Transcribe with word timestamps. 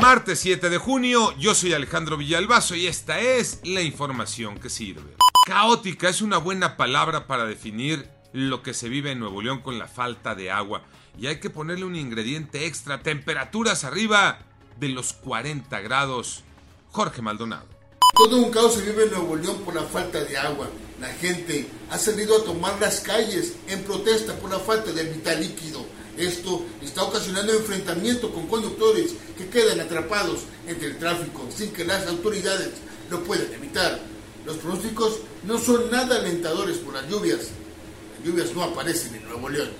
Martes 0.00 0.40
7 0.40 0.70
de 0.70 0.78
junio, 0.78 1.34
yo 1.38 1.54
soy 1.54 1.72
Alejandro 1.72 2.16
Villalbazo 2.16 2.74
y 2.74 2.86
esta 2.86 3.20
es 3.20 3.60
la 3.64 3.82
información 3.82 4.58
que 4.58 4.70
sirve. 4.70 5.16
Caótica 5.46 6.08
es 6.08 6.22
una 6.22 6.38
buena 6.38 6.76
palabra 6.76 7.26
para 7.26 7.46
definir 7.46 8.08
lo 8.32 8.62
que 8.62 8.74
se 8.74 8.88
vive 8.88 9.12
en 9.12 9.20
Nuevo 9.20 9.42
León 9.42 9.60
con 9.62 9.78
la 9.78 9.86
falta 9.86 10.34
de 10.34 10.50
agua. 10.50 10.82
Y 11.18 11.26
hay 11.26 11.40
que 11.40 11.50
ponerle 11.50 11.84
un 11.84 11.96
ingrediente 11.96 12.66
extra, 12.66 13.02
temperaturas 13.02 13.84
arriba 13.84 14.38
de 14.78 14.88
los 14.88 15.12
40 15.12 15.80
grados. 15.80 16.42
Jorge 16.90 17.22
Maldonado. 17.22 17.66
Todo 18.14 18.38
un 18.38 18.50
caos 18.50 18.74
se 18.74 18.82
vive 18.82 19.04
en 19.04 19.10
Nuevo 19.10 19.36
León 19.36 19.62
por 19.64 19.74
la 19.74 19.82
falta 19.82 20.24
de 20.24 20.36
agua. 20.38 20.68
La 21.00 21.08
gente 21.08 21.68
ha 21.90 21.98
salido 21.98 22.38
a 22.38 22.44
tomar 22.44 22.80
las 22.80 23.00
calles 23.00 23.56
en 23.68 23.82
protesta 23.84 24.34
por 24.38 24.50
la 24.50 24.58
falta 24.58 24.92
de 24.92 25.04
vital 25.04 25.40
líquido. 25.40 25.84
Esto 26.16 26.64
está 26.82 27.02
ocasionando 27.02 27.52
enfrentamiento 27.52 28.32
con 28.32 28.46
conductores 28.46 29.14
quedan 29.56 29.80
atrapados 29.80 30.40
entre 30.66 30.88
el 30.88 30.98
tráfico 30.98 31.48
sin 31.48 31.72
que 31.72 31.82
las 31.82 32.06
autoridades 32.08 32.72
lo 33.08 33.24
puedan 33.24 33.50
evitar. 33.54 33.98
Los 34.44 34.58
pronósticos 34.58 35.20
no 35.44 35.56
son 35.56 35.90
nada 35.90 36.16
alentadores 36.16 36.76
por 36.76 36.92
las 36.92 37.08
lluvias. 37.08 37.52
Las 38.18 38.26
lluvias 38.26 38.54
no 38.54 38.64
aparecen 38.64 39.14
en 39.14 39.24
Nuevo 39.26 39.48
León. 39.48 39.70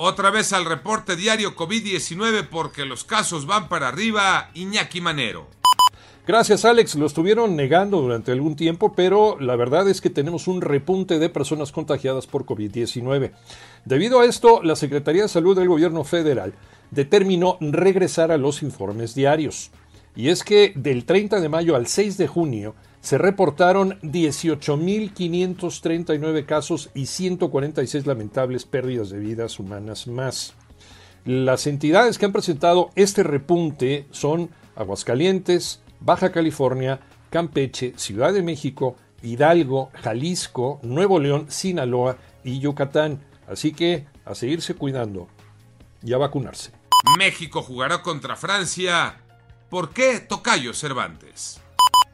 Otra 0.00 0.30
vez 0.30 0.52
al 0.52 0.66
reporte 0.66 1.16
diario 1.16 1.56
COVID-19 1.56 2.46
porque 2.50 2.84
los 2.84 3.04
casos 3.04 3.46
van 3.46 3.70
para 3.70 3.88
arriba, 3.88 4.50
Iñaki 4.52 5.00
Manero. 5.00 5.46
Gracias 6.26 6.66
Alex, 6.66 6.96
lo 6.96 7.06
estuvieron 7.06 7.56
negando 7.56 8.02
durante 8.02 8.32
algún 8.32 8.54
tiempo, 8.54 8.94
pero 8.94 9.38
la 9.40 9.56
verdad 9.56 9.88
es 9.88 10.02
que 10.02 10.10
tenemos 10.10 10.46
un 10.46 10.60
repunte 10.60 11.18
de 11.18 11.30
personas 11.30 11.72
contagiadas 11.72 12.26
por 12.26 12.44
COVID-19. 12.44 13.32
Debido 13.86 14.20
a 14.20 14.26
esto, 14.26 14.60
la 14.62 14.76
Secretaría 14.76 15.22
de 15.22 15.28
Salud 15.28 15.56
del 15.56 15.68
Gobierno 15.68 16.04
Federal 16.04 16.52
determinó 16.90 17.56
regresar 17.60 18.32
a 18.32 18.38
los 18.38 18.62
informes 18.62 19.14
diarios. 19.14 19.70
Y 20.14 20.30
es 20.30 20.44
que 20.44 20.72
del 20.74 21.04
30 21.04 21.40
de 21.40 21.48
mayo 21.48 21.76
al 21.76 21.86
6 21.86 22.16
de 22.16 22.26
junio 22.26 22.74
se 23.00 23.18
reportaron 23.18 24.00
18.539 24.00 26.46
casos 26.46 26.90
y 26.94 27.06
146 27.06 28.06
lamentables 28.06 28.64
pérdidas 28.64 29.10
de 29.10 29.18
vidas 29.18 29.60
humanas 29.60 30.06
más. 30.06 30.54
Las 31.24 31.66
entidades 31.66 32.18
que 32.18 32.24
han 32.24 32.32
presentado 32.32 32.90
este 32.94 33.22
repunte 33.22 34.06
son 34.10 34.48
Aguascalientes, 34.74 35.82
Baja 36.00 36.32
California, 36.32 37.00
Campeche, 37.30 37.92
Ciudad 37.96 38.32
de 38.32 38.42
México, 38.42 38.96
Hidalgo, 39.22 39.90
Jalisco, 39.94 40.78
Nuevo 40.82 41.18
León, 41.18 41.46
Sinaloa 41.48 42.18
y 42.44 42.60
Yucatán. 42.60 43.20
Así 43.48 43.72
que 43.72 44.06
a 44.24 44.34
seguirse 44.34 44.74
cuidando 44.74 45.28
y 46.02 46.12
a 46.12 46.18
vacunarse. 46.18 46.75
México 47.18 47.62
jugará 47.62 48.02
contra 48.02 48.36
Francia. 48.36 49.16
¿Por 49.70 49.90
qué 49.90 50.20
Tocayo 50.20 50.74
Cervantes? 50.74 51.60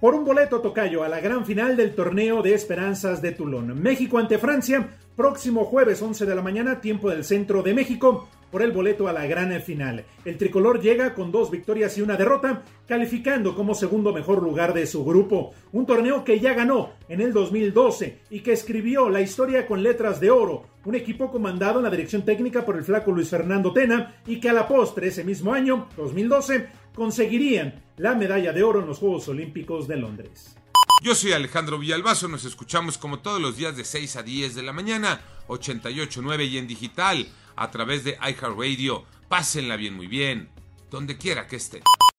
Por 0.00 0.14
un 0.14 0.24
boleto 0.24 0.60
Tocayo 0.60 1.02
a 1.02 1.08
la 1.08 1.20
gran 1.20 1.46
final 1.46 1.76
del 1.76 1.94
torneo 1.94 2.42
de 2.42 2.54
Esperanzas 2.54 3.22
de 3.22 3.32
Toulon. 3.32 3.80
México 3.80 4.18
ante 4.18 4.38
Francia, 4.38 4.90
próximo 5.16 5.64
jueves 5.64 6.02
11 6.02 6.26
de 6.26 6.34
la 6.34 6.42
mañana, 6.42 6.80
tiempo 6.80 7.08
del 7.10 7.24
centro 7.24 7.62
de 7.62 7.74
México 7.74 8.28
por 8.52 8.62
el 8.62 8.70
boleto 8.70 9.08
a 9.08 9.12
la 9.12 9.26
gran 9.26 9.60
final. 9.62 10.04
El 10.24 10.36
tricolor 10.36 10.80
llega 10.80 11.14
con 11.14 11.32
dos 11.32 11.50
victorias 11.50 11.96
y 11.96 12.02
una 12.02 12.16
derrota, 12.16 12.62
calificando 12.86 13.56
como 13.56 13.74
segundo 13.74 14.12
mejor 14.12 14.42
lugar 14.42 14.74
de 14.74 14.86
su 14.86 15.04
grupo. 15.04 15.52
Un 15.72 15.86
torneo 15.86 16.22
que 16.22 16.38
ya 16.38 16.52
ganó 16.52 16.92
en 17.08 17.22
el 17.22 17.32
2012 17.32 18.20
y 18.30 18.40
que 18.40 18.52
escribió 18.52 19.08
la 19.08 19.22
historia 19.22 19.66
con 19.66 19.82
letras 19.82 20.20
de 20.20 20.30
oro. 20.30 20.66
Un 20.84 20.94
equipo 20.94 21.32
comandado 21.32 21.78
en 21.78 21.84
la 21.84 21.90
dirección 21.90 22.24
técnica 22.24 22.64
por 22.64 22.76
el 22.76 22.84
flaco 22.84 23.10
Luis 23.10 23.30
Fernando 23.30 23.72
Tena 23.72 24.16
y 24.26 24.38
que 24.38 24.50
a 24.50 24.52
la 24.52 24.68
postre 24.68 25.08
ese 25.08 25.24
mismo 25.24 25.54
año, 25.54 25.88
2012, 25.96 26.68
conseguirían 26.94 27.82
la 27.96 28.14
medalla 28.14 28.52
de 28.52 28.62
oro 28.62 28.80
en 28.80 28.86
los 28.86 28.98
Juegos 28.98 29.26
Olímpicos 29.28 29.88
de 29.88 29.96
Londres. 29.96 30.56
Yo 31.02 31.14
soy 31.16 31.32
Alejandro 31.32 31.78
Villalbazo, 31.78 32.28
nos 32.28 32.44
escuchamos 32.44 32.96
como 32.96 33.20
todos 33.20 33.40
los 33.40 33.56
días 33.56 33.76
de 33.76 33.84
6 33.84 34.16
a 34.16 34.22
10 34.22 34.54
de 34.54 34.62
la 34.62 34.72
mañana, 34.72 35.20
88.9 35.48 36.48
y 36.48 36.58
en 36.58 36.68
digital, 36.68 37.26
a 37.56 37.70
través 37.70 38.04
de 38.04 38.18
iHeartRadio. 38.20 39.04
Pásenla 39.28 39.76
bien, 39.76 39.94
muy 39.94 40.06
bien, 40.06 40.50
donde 40.90 41.16
quiera 41.16 41.46
que 41.46 41.56
estén. 41.56 41.82